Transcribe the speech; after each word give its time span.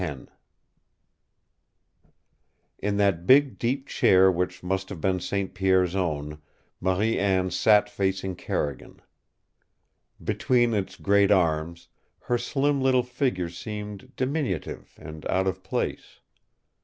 X 0.03 0.31
In 2.79 2.97
that 2.97 3.27
big, 3.27 3.59
deep 3.59 3.85
chair 3.85 4.31
which 4.31 4.63
must 4.63 4.89
have 4.89 4.99
been 4.99 5.19
St. 5.19 5.53
Pierre's 5.53 5.95
own, 5.95 6.41
Marie 6.79 7.19
Anne 7.19 7.51
sat 7.51 7.87
facing 7.87 8.35
Carrigan. 8.35 9.03
Between 10.23 10.73
its 10.73 10.95
great 10.95 11.29
arms 11.29 11.87
her 12.21 12.39
slim 12.39 12.81
little 12.81 13.03
figure 13.03 13.49
seemed 13.51 14.15
diminutive 14.15 14.95
and 14.99 15.23
out 15.27 15.45
of 15.45 15.61
place. 15.61 16.19